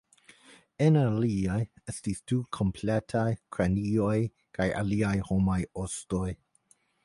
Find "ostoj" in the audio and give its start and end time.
5.87-6.27